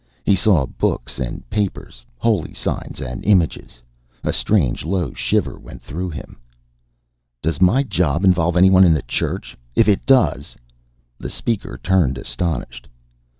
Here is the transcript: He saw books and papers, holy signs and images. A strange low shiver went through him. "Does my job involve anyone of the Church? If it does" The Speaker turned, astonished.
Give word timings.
He 0.23 0.35
saw 0.35 0.65
books 0.65 1.19
and 1.19 1.47
papers, 1.51 2.03
holy 2.17 2.55
signs 2.55 2.99
and 2.99 3.23
images. 3.23 3.83
A 4.23 4.33
strange 4.33 4.83
low 4.83 5.13
shiver 5.13 5.59
went 5.59 5.83
through 5.83 6.09
him. 6.09 6.39
"Does 7.43 7.61
my 7.61 7.83
job 7.83 8.25
involve 8.25 8.57
anyone 8.57 8.83
of 8.83 8.93
the 8.93 9.03
Church? 9.03 9.55
If 9.75 9.87
it 9.87 10.07
does" 10.07 10.55
The 11.19 11.29
Speaker 11.29 11.77
turned, 11.83 12.17
astonished. 12.17 12.87